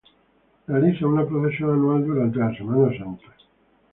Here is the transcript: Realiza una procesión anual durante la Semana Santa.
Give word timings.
Realiza 0.65 1.05
una 1.05 1.27
procesión 1.27 1.69
anual 1.69 2.03
durante 2.03 2.39
la 2.39 2.57
Semana 2.57 2.89
Santa. 2.97 3.27